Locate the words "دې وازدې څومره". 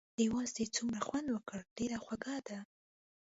0.17-0.99